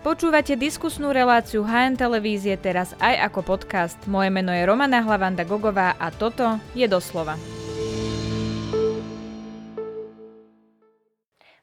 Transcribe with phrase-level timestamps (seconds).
[0.00, 4.00] Počúvate diskusnú reláciu HN Televízie teraz aj ako podcast.
[4.08, 7.36] Moje meno je Romana Hlavanda Gogová a toto je doslova.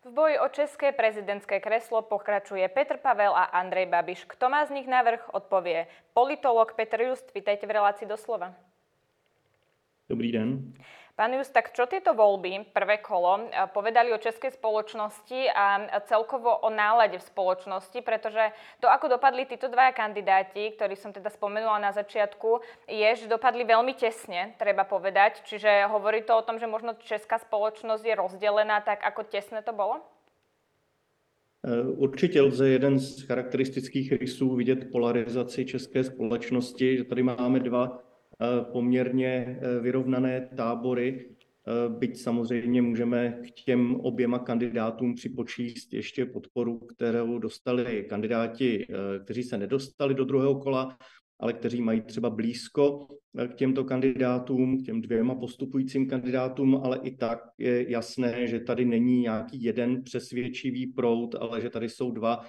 [0.05, 4.29] V boji o české prezidentské kreslo pokračuje Petr Pavel a Andrej Babiš.
[4.29, 7.25] Kto má z nich navrh, odpovie politolog Petr Just.
[7.33, 8.53] Vítajte v relácii doslova.
[10.13, 10.77] Dobrý den.
[11.17, 15.65] Pán Just, tak čo tieto voľby, prvé kolo, eh, povedali o českej spoločnosti a
[16.05, 21.33] celkovo o nálade v spoločnosti, pretože to, ako dopadli títo dvaja kandidáti, ktorí som teda
[21.33, 25.41] spomenula na začiatku, je, že dopadli veľmi tesne, treba povedať.
[25.41, 29.73] Čiže hovorí to o tom, že možno česká spoločnosť je rozdelená tak, ako tesne to
[29.73, 30.05] bolo?
[31.65, 38.06] Eh, určitě lze jeden z charakteristických rysů vidět polarizaci české společnosti, že tady máme dva
[38.71, 46.79] poměrně eh, vyrovnané tábory, eh, byť samozřejmě můžeme k těm oběma kandidátům připočíst ještě podporu,
[46.79, 48.87] kterou dostali kandidáti,
[49.23, 50.97] kteří se nedostali do druhého kola,
[51.39, 53.07] ale kteří mají třeba blízko
[53.47, 58.85] k těmto kandidátům, k těm dvěma postupujícím kandidátům, ale i tak je jasné, že tady
[58.85, 62.45] není nějaký jeden přesvědčivý proud, ale že tady jsou dva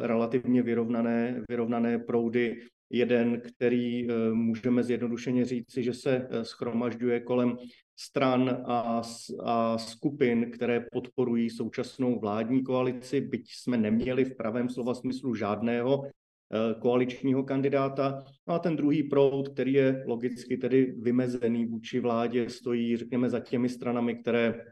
[0.00, 2.56] relativně vyrovnané, vyrovnané proudy
[2.92, 7.56] jeden, který eh, můžeme zjednodušeně říci, že se eh, schromažďuje kolem
[7.96, 9.02] stran a,
[9.44, 16.04] a skupin, které podporují současnou vládní koalici, byť jsme neměli v pravém slova smyslu žádného
[16.04, 18.24] eh, koaličního kandidáta.
[18.48, 23.40] No a ten druhý proud, který je logicky tedy vymezený vůči vládě, stojí, řekněme, za
[23.40, 24.64] těmi stranami, které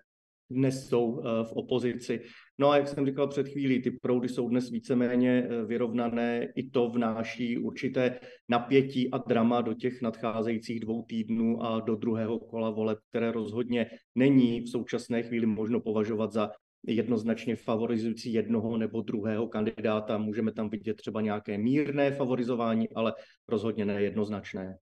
[0.50, 2.20] dnes jsou v opozici.
[2.60, 6.70] No a jak jsem říkal před chvílí, ty proudy jsou dnes víceméně eh, vyrovnané, i
[6.70, 12.70] to vnáší určité napětí a drama do těch nadcházejících dvou týdnů a do druhého kola
[12.70, 16.50] voleb, které rozhodně není v současné chvíli možno považovat za
[16.86, 20.18] jednoznačně favorizující jednoho nebo druhého kandidáta.
[20.18, 23.14] Můžeme tam vidět třeba nějaké mírné favorizování, ale
[23.48, 24.76] rozhodně nejednoznačné.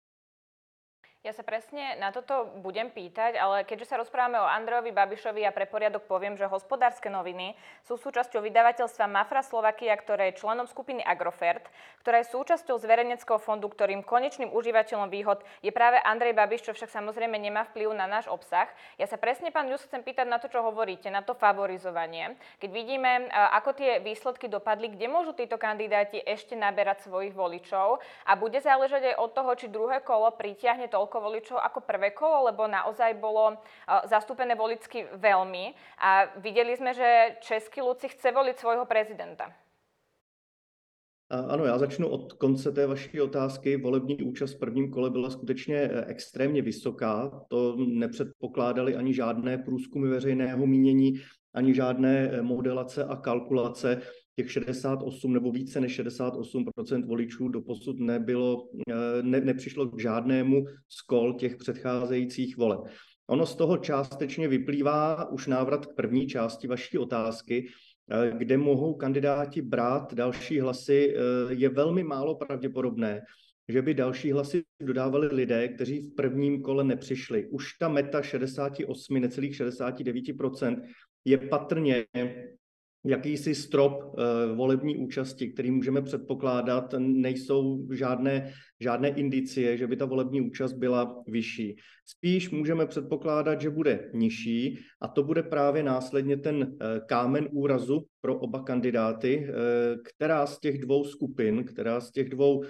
[1.26, 5.50] Ja sa presne na toto budem pýtať, ale keďže sa rozprávame o Andrejovi Babišovi, ja
[5.50, 11.02] pre poriadok poviem, že hospodárske noviny sú súčasťou vydavateľstva Mafra Slovakia, ktoré je členom skupiny
[11.02, 11.66] Agrofert,
[12.06, 16.94] ktorá je súčasťou zverejneckého fondu, ktorým konečným užívateľom výhod je práve Andrej Babiš, čo však
[16.94, 18.70] samozrejme nemá vplyv na náš obsah.
[19.02, 22.38] Ja sa presne, pán Jus, chcem pýtať na to, čo hovoríte, na to favorizovanie.
[22.62, 27.98] Keď vidíme, ako tie výsledky dopadli, kde môžu títo kandidáti ešte naberať svojich voličov
[28.30, 32.12] a bude záležať aj od toho, či druhé kolo pritiahne toľko toľko voličov ako prvé
[32.12, 33.56] kolo, lebo naozaj bolo
[34.12, 35.72] zastúpené volicky veľmi.
[36.04, 39.48] A videli sme, že Český si chce voliť svojho prezidenta.
[41.30, 43.78] Ano, já začnu od konce té vaší otázky.
[43.78, 47.46] Volební účast v prvním kole byla skutečně e, extrémně vysoká.
[47.48, 51.14] To nepředpokládali ani žádné průzkumy veřejného mínění,
[51.54, 54.02] ani žádné e, modelace a kalkulace
[54.36, 60.66] těch 68 nebo více než 68% voličů do posud nebylo, eh, ne, nepřišlo k žádnému
[60.90, 62.80] skol těch předcházejících voleb.
[63.28, 67.68] Ono z toho částečně vyplývá už návrat k první části vaší otázky,
[68.12, 73.22] eh, kde mohou kandidáti brát další hlasy, eh, je velmi málo pravděpodobné,
[73.70, 77.48] že by další hlasy dodávali lidé, kteří v prvním kole nepřišli.
[77.48, 80.82] Už ta meta 68, necelých 69%
[81.26, 82.06] je patrně
[83.06, 90.06] jakýsi strop uh, volební účasti, který můžeme předpokládat, nejsou žádné, žádné indicie, že by ta
[90.06, 91.76] volební účast byla vyšší.
[92.06, 96.68] Spíš můžeme předpokládat, že bude nižší a to bude právě následně ten uh,
[97.08, 99.56] kámen úrazu pro oba kandidáty, uh,
[100.04, 102.68] která z těch dvou skupin, která z těch dvou Eh,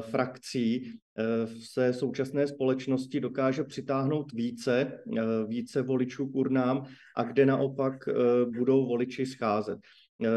[0.00, 1.24] frakcí eh,
[1.60, 6.84] se současné společnosti dokáže přitáhnout více, eh, více voličů k urnám
[7.16, 8.08] a kde naopak
[8.58, 9.78] budou voliči scházet.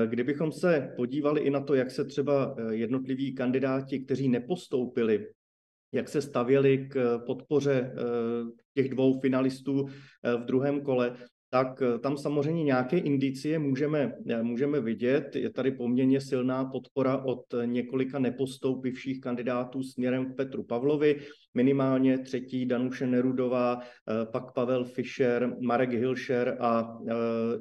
[0.05, 5.27] Kdybychom se podívali i na to, jak se třeba jednotliví kandidáti, kteří nepostoupili,
[5.91, 7.93] jak se stavěli k podpoře
[8.73, 9.85] těch dvou finalistů
[10.23, 11.15] v druhém kole,
[11.53, 15.35] tak eh, tam samozřejmě nějaké indicie můžeme, eh, můžeme vidět.
[15.35, 21.19] Je tady poměrně silná podpora od několika nepostoupivších kandidátů směrem k Petru Pavlovi,
[21.53, 26.97] minimálně třetí Danuše Nerudová, eh, pak Pavel Fischer, Marek Hilšer a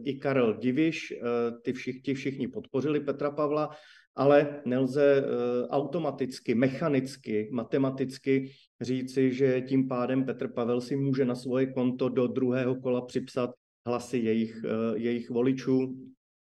[0.04, 1.14] i Karel Diviš.
[1.62, 3.70] Ty všichni, všichni podpořili Petra Pavla,
[4.16, 5.24] ale nelze
[5.70, 8.50] automaticky, mechanicky, matematicky
[8.80, 13.50] říci, že tím pádem Petr Pavel si může na svoje konto do druhého kola připsat
[13.86, 15.96] hlasy jejich, eh, jejich voličů.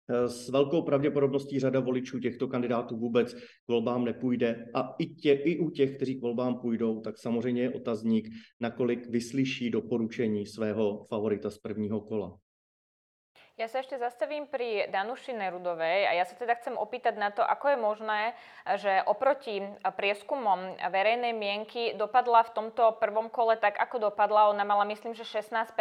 [0.09, 4.65] Eh, s velkou pravděpodobností řada voličů těchto kandidátů vůbec k volbám nepůjde.
[4.73, 8.29] A i, tě, i u těch, kteří k volbám půjdou, tak samozřejmě je otazník,
[8.59, 12.37] nakolik vyslyší doporučení svého favorita z prvního kola.
[13.59, 17.43] Ja sa ešte zastavím pri Danuši Nerudovej a ja sa teda chcem opýtať na to,
[17.43, 18.21] ako je možné,
[18.79, 24.47] že oproti prieskumom verejnej mienky dopadla v tomto prvom kole tak, ako dopadla.
[24.55, 25.75] Ona mala, myslím, že 16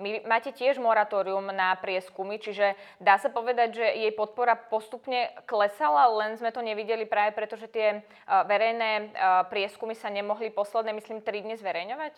[0.00, 6.08] Vy máte tiež moratórium na prieskumy, čiže dá sa povedať, že jej podpora postupne klesala,
[6.24, 9.12] len sme to nevideli práve preto, že tie verejné
[9.52, 12.14] prieskumy sa nemohli posledné, myslím, 3 dny zverejňovať?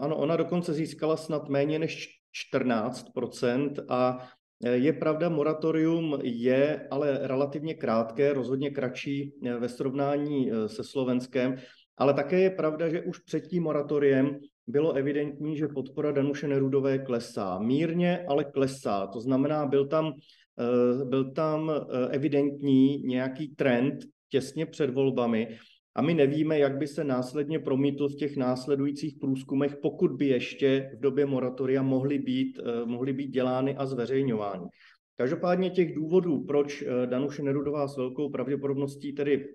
[0.00, 4.28] Ano, ona dokonce získala snad méně než 14% a
[4.64, 10.84] e, je pravda, moratorium je ale relativně krátké, rozhodně kratší e, ve srovnání e, se
[10.84, 11.56] Slovenskem,
[11.98, 16.98] ale také je pravda, že už před tím moratoriem bylo evidentní, že podpora Danuše Nerudové
[16.98, 17.58] klesá.
[17.58, 19.06] Mírně, ale klesá.
[19.06, 20.12] To znamená, byl tam,
[21.04, 21.72] byl tam
[22.10, 23.94] evidentní nějaký trend
[24.28, 25.58] těsně před volbami,
[25.94, 30.90] a my nevíme, jak by se následně promítl v těch následujících průzkumech, pokud by ještě
[30.96, 34.66] v době moratoria mohly být, eh, mohly být dělány a zveřejňovány.
[35.16, 39.48] Každopádně těch důvodů, proč eh, Danuše Nerudová s velkou pravděpodobností tedy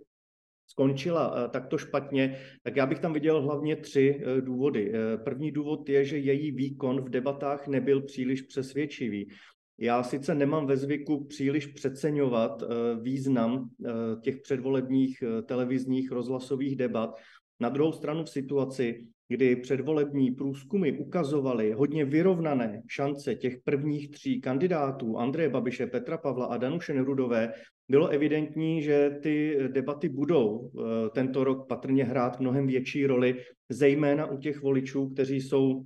[0.67, 4.93] skončila eh, takto špatně, tak já bych tam viděl hlavně tři důvody.
[5.23, 9.29] První důvod je, že její výkon v debatách nebyl příliš přesvědčivý.
[9.79, 12.65] Já sice nemám ve zvyku příliš přeceňovat eh,
[13.01, 13.89] význam eh,
[14.21, 17.15] těch předvolebních eh, televizních rozhlasových debat.
[17.59, 24.41] Na druhou stranu v situaci, kdy předvolební průzkumy ukazovaly hodně vyrovnané šance těch prvních tří
[24.41, 27.53] kandidátů, Andreje Babiše, Petra Pavla a Danuše Nerudové,
[27.89, 30.71] bylo evidentní, že ty debaty budou
[31.13, 35.85] tento rok patrně hrát mnohem větší roli, zejména u těch voličů, kteří jsou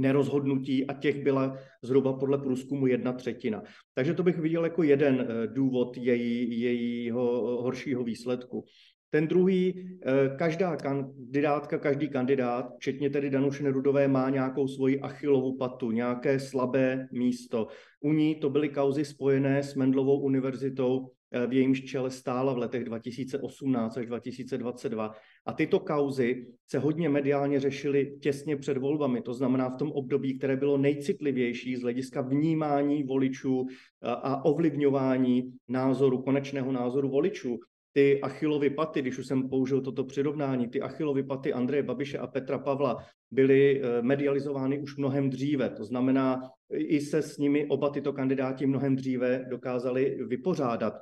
[0.00, 3.62] nerozhodnutí a těch byla zhruba podle průzkumu jedna třetina.
[3.94, 7.22] Takže to bych viděl jako jeden eh, důvod její, jejího
[7.62, 8.64] horšího výsledku.
[9.10, 9.74] Ten druhý,
[10.06, 16.40] eh, každá kandidátka, každý kandidát, včetně tedy Danuše Nerudové, má nějakou svoji achilovou patu, nějaké
[16.40, 17.66] slabé místo.
[18.00, 22.58] U ní to byly kauzy spojené s Mendlovou univerzitou, Eh, v jejímž čele stála v
[22.58, 25.14] letech 2018 až 2022.
[25.46, 30.38] A tyto kauzy se hodně mediálně řešily těsně před volbami, to znamená v tom období,
[30.38, 37.58] které bylo nejcitlivější z hlediska vnímání voličů eh, a ovlivňování názoru, konečného názoru voličů.
[37.92, 42.26] Ty achilovy paty, když už jsem použil toto přirovnání, ty achilovy paty Andreje Babiše a
[42.26, 42.96] Petra Pavla
[43.30, 45.70] byly eh, medializovány už mnohem dříve.
[45.70, 46.40] To znamená,
[46.72, 50.94] i se s nimi oba tyto kandidáti mnohem dříve dokázali vypořádat.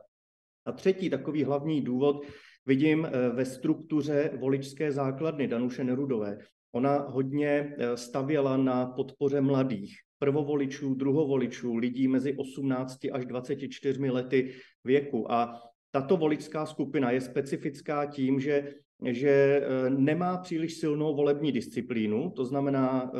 [0.67, 2.27] A třetí takový hlavní důvod
[2.69, 6.39] vidím eh, ve struktuře voličské základny Danuše Nerudové.
[6.73, 14.55] Ona hodně eh, stavěla na podpoře mladých, prvovoličů, druhovoličů, lidí mezi 18 až 24 lety
[14.85, 15.33] věku.
[15.33, 18.75] A tato voličská skupina je specifická tím, že
[19.05, 23.13] že eh, nemá příliš silnou volební disciplínu, to znamená,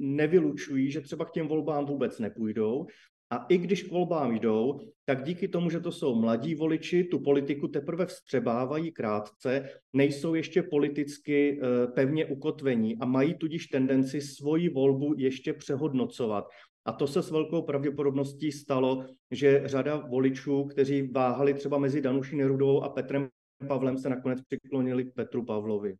[0.00, 2.86] nevylučují, že třeba k těm volbám vůbec nepůjdou,
[3.32, 7.20] a i když k volbám jdou, tak díky tomu, že to jsou mladí voliči, tu
[7.20, 14.68] politiku teprve vstřebávají krátce, nejsou ještě politicky eh, pevně ukotvení a mají tudíž tendenci svoji
[14.68, 16.44] volbu ještě přehodnocovat.
[16.84, 22.36] A to se s velkou pravděpodobností stalo, že řada voličů, kteří váhali třeba mezi Danuší
[22.36, 23.28] Nerudovou a Petrem
[23.68, 25.94] Pavlem, se nakonec přiklonili k Petru Pavlovi.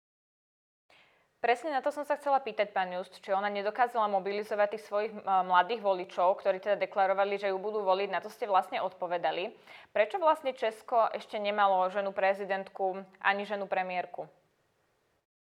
[1.42, 5.12] Presne na to som sa chcela pýtať, pán Just, či ona nedokázala mobilizovať tých svojich
[5.26, 9.50] mladých voličov, ktorí teda deklarovali, že ju budú voliť, na to ste vlastne odpovedali.
[9.90, 14.30] Prečo vlastne Česko ešte nemalo ženu prezidentku ani ženu premiérku?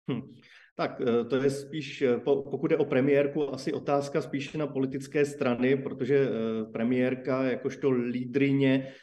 [0.09, 0.41] Hm.
[0.73, 5.25] Tak e, to je spíš, e, pokud je o premiérku, asi otázka spíše na politické
[5.25, 6.29] strany, protože e,
[6.73, 8.93] premiérka jakožto lídrině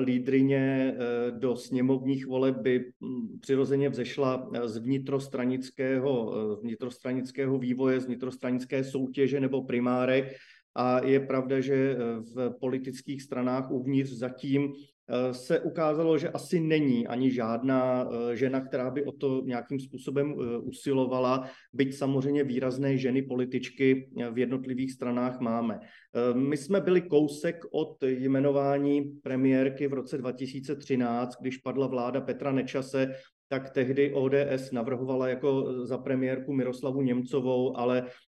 [0.00, 8.06] lídrině eh, do sněmovních voleb by hm, přirozeně vzešla eh, z vnitrostranického, vnitrostranického vývoje, z
[8.06, 10.36] vnitrostranické soutěže nebo primárek.
[10.74, 11.96] A je pravda, že
[12.34, 14.72] v politických stranách uvnitř zatím
[15.08, 19.80] Eh, se ukázalo, že asi není ani žádná eh, žena, která by o to nějakým
[19.80, 25.80] způsobem eh, usilovala, byť samozřejmě výrazné ženy političky v jednotlivých stranách máme.
[26.34, 33.14] My jsme byli kousek od jmenování premiérky v roce 2013, když padla vláda Petra Nečase,
[33.48, 38.31] tak tehdy ODS navrhovala jako za premiérku Miroslavu Němcovou, ale Eh,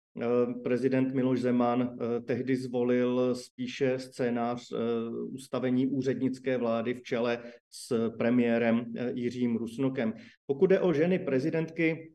[0.62, 4.76] prezident Miloš Zeman eh, tehdy zvolil spíše scénář eh,
[5.10, 8.84] ustavení úřednické vlády v čele s premiérem
[9.14, 10.12] Jiřím Rusnokem.
[10.46, 12.12] Pokud je o ženy prezidentky,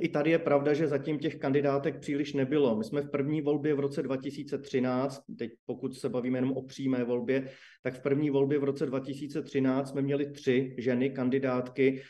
[0.00, 2.76] i tady je pravda, že zatím těch kandidátek příliš nebylo.
[2.76, 7.04] My jsme v první volbě v roce 2013, teď pokud se bavíme jenom o přímé
[7.04, 7.48] volbě,
[7.82, 12.02] tak v první volbě v roce 2013 jsme měli tři ženy kandidátky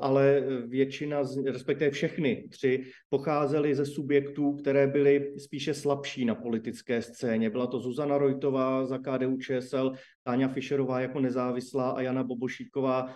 [0.00, 7.50] ale většina, respektive všechny tři, pocházely ze subjektů, které byly spíše slabší na politické scéně.
[7.50, 13.14] Byla to Zuzana Rojtová za KDU ČSL, Táňa Fischerová jako nezávislá a Jana Bobošíková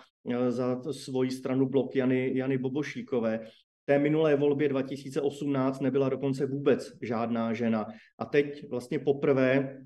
[0.49, 3.39] za svoji stranu blok Jany, Jany Bobošíkové
[3.85, 7.85] té minulé volbě 2018 nebyla dokonce vůbec žádná žena.
[8.19, 9.83] A teď vlastně poprvé Eh,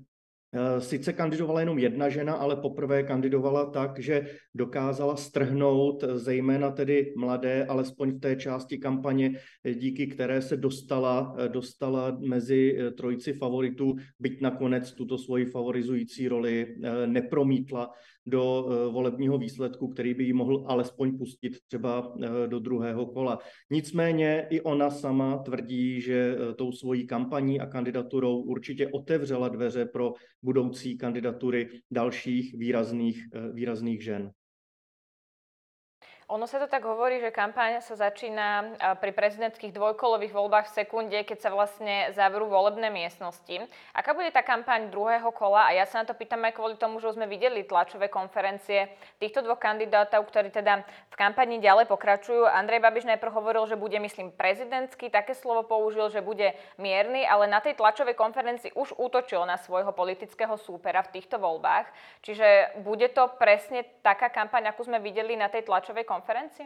[0.78, 7.12] sice kandidovala jenom jedna žena, ale poprvé kandidovala tak, že dokázala strhnout eh, zejména tedy
[7.16, 13.96] mladé, alespoň v té části kampaně, eh, díky které se dostala, dostala mezi trojici favoritů,
[14.20, 16.76] byť nakonec tuto svoji favorizující roli
[17.06, 17.90] nepromítla
[18.30, 22.14] do volebního výsledku, který by ji mohl alespoň pustit třeba
[22.46, 23.38] do druhého kola.
[23.70, 30.12] Nicméně i ona sama tvrdí, že tou svojí kampaní a kandidaturou určitě otevřela dveře pro
[30.42, 34.30] budoucí kandidatury dalších výrazných, eh, výrazných žen.
[36.28, 41.16] Ono sa to tak hovorí, že kampaň sa začína pri prezidentských dvojkolových voľbách v sekunde,
[41.24, 43.64] keď sa vlastne zavrú volebné miestnosti.
[43.96, 45.72] Aká bude tá kampaň druhého kola?
[45.72, 48.92] A ja sa na to pýtam aj kvôli tomu, že už sme videli tlačové konferencie
[49.16, 52.44] týchto dvoch kandidátov, ktorí teda v kampani ďalej pokračujú.
[52.44, 57.48] Andrej Babiš najprv hovoril, že bude, myslím, prezidentský, také slovo použil, že bude mierny, ale
[57.48, 61.88] na tej tlačovej konferencii už útočil na svojho politického súpera v týchto voľbách.
[62.20, 66.16] Čiže bude to presne taká kampaň, ako sme videli na tej tlačovej konferencii?
[66.18, 66.62] Konferenci?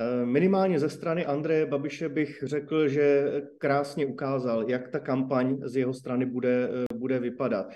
[0.00, 5.76] Eh, minimálně ze strany Andreje Babiše bych řekl, že krásně ukázal, jak ta kampaň z
[5.76, 7.66] jeho strany bude, eh, bude vypadat.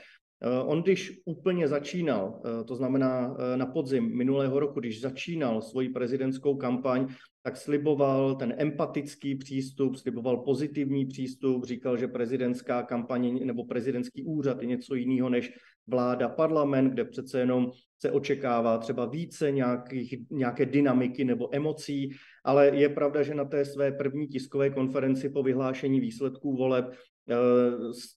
[0.43, 6.57] Eh, on, když úplně začínal, to znamená na podzim minulého roku, když začínal svoji prezidentskou
[6.57, 7.09] kampaň,
[7.43, 14.61] tak sliboval ten empatický přístup, sliboval pozitivní přístup, říkal, že prezidentská kampaň nebo prezidentský úřad
[14.61, 15.53] je něco jiného než
[15.87, 22.11] vláda, parlament, kde přece jenom se očekává třeba více nějakých, nějaké dynamiky nebo emocí,
[22.45, 27.35] ale je pravda, že na té své první tiskové konferenci po vyhlášení výsledků voleb eh,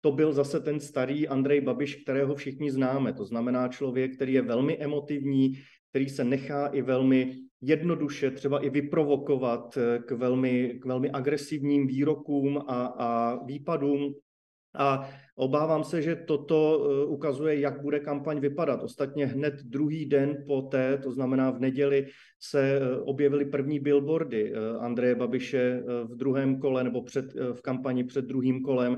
[0.01, 3.13] to byl zase ten starý Andrej Babiš, kterého všichni známe.
[3.13, 5.53] To znamená člověk, který je velmi emotivní,
[5.89, 11.87] který se nechá i velmi jednoduše třeba i vyprovokovat eh, k velmi, k velmi agresivním
[11.87, 14.13] výrokům a, a výpadům.
[14.75, 18.83] A obávám se, že toto eh, ukazuje, jak bude kampaň vypadat.
[18.83, 22.07] Ostatně hned druhý den poté, to znamená v neděli,
[22.39, 28.25] se eh, objevily první billboardy Andreje Babiše v druhém kole nebo před, v kampani před
[28.25, 28.97] druhým kolem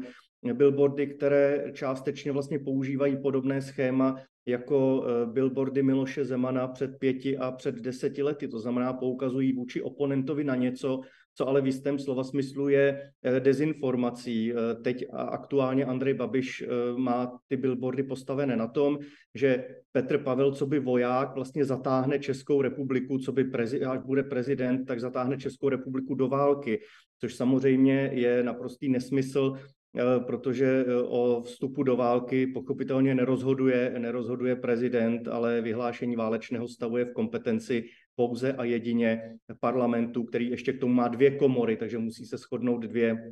[0.54, 7.52] billboardy, které částečně vlastně používají podobné schéma jako eh, billboardy Miloše Zemana před pěti a
[7.52, 8.48] před deseti lety.
[8.48, 11.02] To znamená, poukazují vůči oponentovi na něco,
[11.36, 14.54] co ale v jistém slova smyslu je eh, dezinformací.
[14.54, 16.64] Eh, teď aktuálně Andrej Babiš
[16.98, 19.00] má ty billboardy postavené na tom,
[19.36, 24.24] že Petr Pavel, co by voják, vlastně zatáhne Českou republiku, co by prezi, až bude
[24.24, 26.82] prezident, tak zatáhne Českou republiku do války,
[27.20, 29.58] což samozřejmě je naprostý nesmysl
[29.96, 36.98] Eh, protože eh, o vstupu do války pochopitelně nerozhoduje, nerozhoduje prezident, ale vyhlášení válečného stavu
[36.98, 37.84] je v kompetenci
[38.20, 42.80] pouze a jedině parlamentu, který ještě k tomu má dvě komory, takže musí se shodnout
[42.80, 43.32] dvě,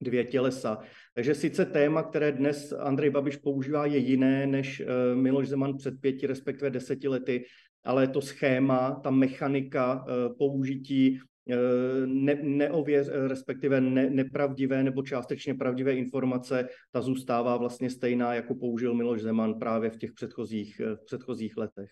[0.00, 0.78] dvě tělesa.
[1.14, 6.00] Takže sice téma, které dnes Andrej Babiš používá, je jiné než eh, Miloš Zeman před
[6.00, 7.44] pěti, respektive deseti lety,
[7.84, 10.04] ale to schéma, ta mechanika
[10.38, 11.18] použití
[11.50, 18.54] Eh, ne, neověř, respektive ne, nepravdivé nebo částečně pravdivé informace, ta zůstává vlastně stejná, jako
[18.54, 21.90] použil Miloš Zeman právě v těch předchozích, v předchozích letech.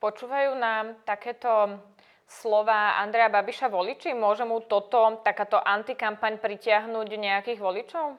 [0.00, 1.76] Počúvajú nám takéto
[2.24, 4.16] slova Andreja Babiša voliči?
[4.16, 8.16] Môže mu toto, takáto antikampaň pritiahnuť nejakých voličov?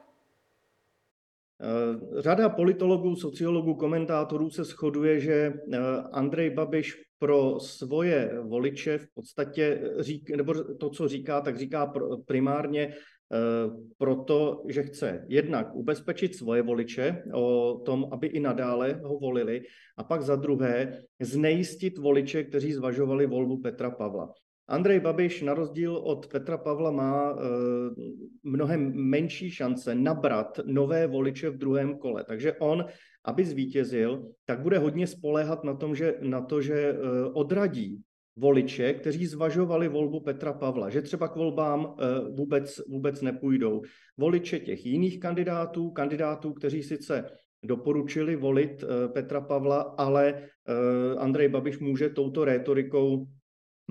[1.62, 5.78] Eh, řada politologů, sociologů, komentátorů se shoduje, že eh,
[6.12, 11.94] Andrej Babiš pro svoje voliče v podstatě řík, nebo to, co říká, tak říká
[12.26, 12.94] primárně
[13.32, 19.62] eh, proto, že chce jednak ubezpečit svoje voliče o tom, aby i nadále ho volili,
[19.98, 24.34] a pak za druhé znejistit voliče, kteří zvažovali volbu Petra Pavla.
[24.72, 27.40] Andrej Babiš na rozdíl od Petra Pavla má eh,
[28.44, 32.24] mnohem menší šance nabrat nové voliče v druhém kole.
[32.24, 32.86] Takže on,
[33.26, 36.96] aby zvítězil, tak bude hodně spoléhat na, tom, že, na to, že eh,
[37.34, 38.02] odradí
[38.36, 43.82] voliče, kteří zvažovali volbu Petra Pavla, že třeba k volbám eh, vůbec, vůbec nepůjdou.
[44.18, 47.26] Voliče těch jiných kandidátů, kandidátů, kteří sice
[47.64, 48.84] doporučili volit
[49.14, 50.50] Petra Pavla, ale
[51.18, 53.28] Andrej Babiš může touto rétorikou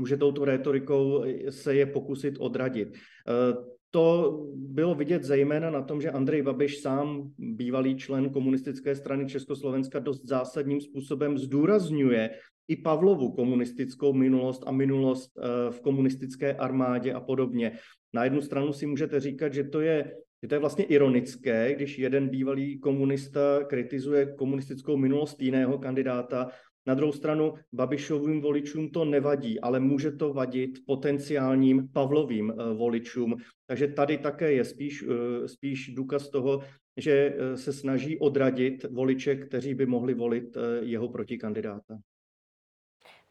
[0.00, 2.88] může touto rétorikou se je pokusit odradit.
[2.94, 3.54] Eh,
[3.90, 9.98] to bylo vidět zejména na tom, že Andrej Babiš sám, bývalý člen komunistické strany Československa,
[9.98, 12.30] dost zásadním způsobem zdůrazňuje
[12.70, 17.72] i Pavlovu komunistickou minulost a minulost eh, v komunistické armádě a podobně.
[18.14, 21.98] Na jednu stranu si můžete říkat, že to je že to je vlastně ironické, když
[21.98, 26.48] jeden bývalý komunista kritizuje komunistickou minulost jiného kandidáta.
[26.86, 33.36] Na druhou stranu Babišovým voličům to nevadí, ale může to vadit potenciálním Pavlovým eh, voličům.
[33.66, 36.60] Takže tady také je spíš, eh, spíš důkaz toho,
[36.96, 41.98] že se snaží odradit voliče, kteří by mohli volit jeho protikandidáta.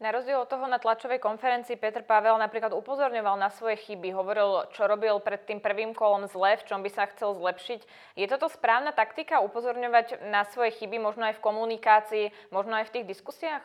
[0.00, 4.64] Na rozdiel od toho na tlačovej konferencii Petr Pavel napríklad upozorňoval na svoje chyby, hovoril,
[4.72, 7.84] čo robil pred tým prvým kolom zle, v čom by sa chcel zlepšiť.
[8.16, 12.92] Je toto správna taktika upozorňovať na svoje chyby, možno aj v komunikácii, možno aj v
[12.96, 13.60] tých diskusiách?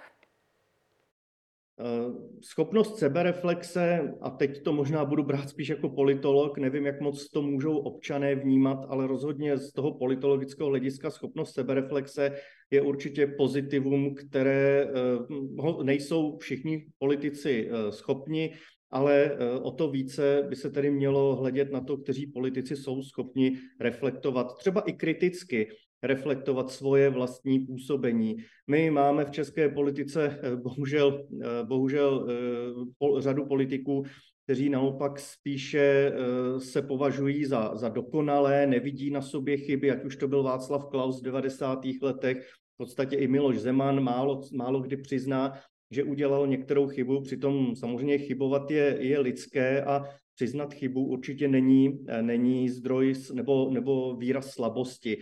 [1.80, 7.30] Eh, schopnost sebereflexe, a teď to možná budu brát spíš jako politolog, nevím, jak moc
[7.30, 12.32] to můžou občané vnímat, ale rozhodně z toho politologického hlediska schopnost sebereflexe
[12.72, 18.54] je určitě pozitivum, které eh, nejsou všichni politici eh, schopni,
[18.92, 23.58] ale o to více by se tedy mělo hledět na to, kteří politici jsou schopni
[23.80, 25.68] reflektovat, třeba i kriticky
[26.08, 28.38] reflektovat svoje vlastní působení.
[28.68, 34.04] My máme v české politice eh, bohužel, eh, bohužel eh, řadu politiků,
[34.44, 36.14] kteří naopak spíše
[36.58, 41.22] se považují za, za dokonalé, nevidí na sobě chyby, ať už to byl Václav Klaus
[41.22, 41.86] v 90.
[42.02, 42.38] letech,
[42.74, 45.54] v podstatě i Miloš Zeman málo, málo kdy přizná,
[45.92, 52.06] že udělal některou chybu, přitom samozřejmě chybovat je, je lidské a přiznat chybu určitě není,
[52.22, 55.18] není zdroj nebo, nebo výraz slabosti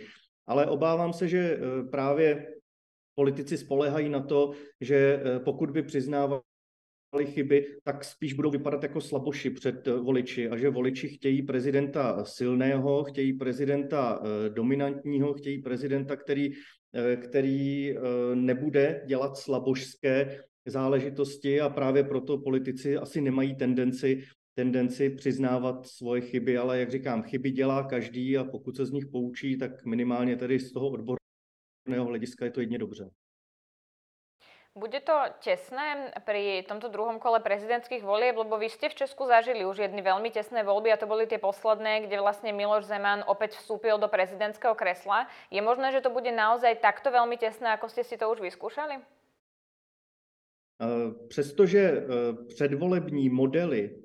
[0.46, 2.46] ale obávám se, že eh, právě
[3.14, 6.42] politici spolehají na to, že eh, pokud by přiznávali
[7.24, 12.24] chyby, tak spíš budou vypadat jako slaboši před eh, voliči a že voliči chtějí prezidenta
[12.24, 16.50] silného, chtějí prezidenta dominantního, chtějí prezidenta, který,
[17.22, 17.94] který
[18.34, 24.22] nebude dělat slabožské záležitosti a právě proto politici asi nemají tendenci
[24.54, 29.06] tendenci přiznávat svoje chyby, ale jak říkám, chyby dělá každý a pokud se z nich
[29.06, 33.10] poučí, tak minimálně tedy z toho odborného hlediska je to jedně dobře.
[34.74, 39.62] Bude to tesné pri tomto druhom kole prezidentských volieb, lebo vy ste v Česku zažili
[39.62, 43.54] už jedny veľmi tesné voľby a to boli tie posledné, kde vlastne Miloš Zeman opäť
[43.54, 45.30] vstúpil do prezidentského kresla.
[45.54, 48.98] Je možné, že to bude naozaj takto veľmi tesné, ako ste si to už vyskúšali?
[51.28, 52.02] Přestože eh,
[52.48, 54.03] předvolební modely eh,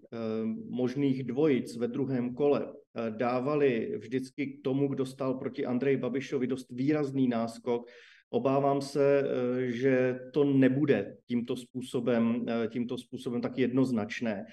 [0.70, 6.48] možných dvojic ve druhém kole eh, dávali vždycky k tomu, kdo stál proti Andreji Babišovi
[6.48, 7.90] dost výrazný náskok,
[8.30, 9.24] obávám se,
[9.66, 14.46] že to nebude tímto způsobem, tímto způsobem tak jednoznačné.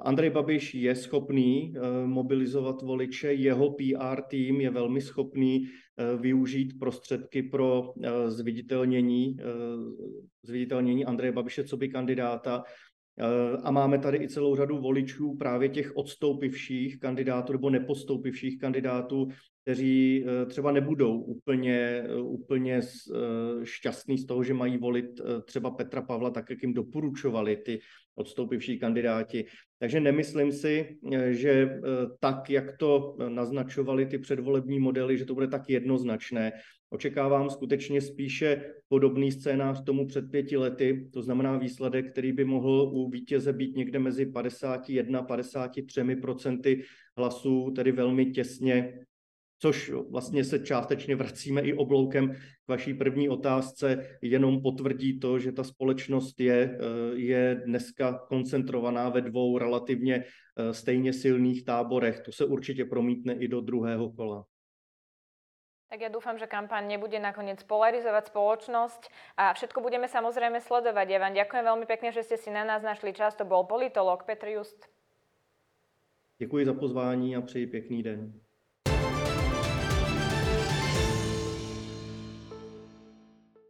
[0.00, 5.68] Andrej Babiš je schopný mobilizovat voliče, jeho PR tým je velmi schopný
[6.20, 7.92] využít prostředky pro
[8.28, 9.36] zviditelnění
[10.42, 12.64] zviditelnění Andreje Babiše co by kandidáta.
[13.20, 19.28] Eh, a máme tady i celou řadu voličů právě těch odstoupivších kandidátů nebo nepostoupivších kandidátů,
[19.62, 22.80] kteří eh, třeba nebudou úplně, eh, úplně
[23.64, 27.80] šťastní z toho, že mají volit třeba Petra Pavla tak, jak jim doporučovali ty
[28.14, 29.44] odstoupivší kandidáti.
[29.78, 30.98] Takže nemyslím si,
[31.30, 31.80] že
[32.20, 36.52] tak, jak to naznačovali ty předvolební modely, že to bude tak jednoznačné.
[36.90, 42.90] Očekávám skutečně spíše podobný scénář tomu před pěti lety, to znamená výsledek, který by mohl
[42.92, 46.82] u vítěze být někde mezi 51 a 53 procenty
[47.16, 49.00] hlasů, tedy velmi těsně,
[49.58, 55.52] což vlastně se částečně vracíme i obloukem k vaší první otázce, jenom potvrdí to, že
[55.52, 62.20] ta společnost je, eh, je dneska koncentrovaná ve dvou relativně eh, stejně silných táborech.
[62.20, 64.44] To se určitě promítne i do druhého kola.
[65.88, 69.02] Tak ja dúfam, že kampaň nebude nakoniec polarizovať spoločnosť
[69.40, 71.06] a všetko budeme samozrejme sledovať.
[71.08, 73.32] Ja vám ďakujem veľmi pekne, že ste si na nás našli čas.
[73.40, 74.84] To bol politolog Petr Just.
[76.38, 78.40] Děkuji za pozvání a přeji pěkný den.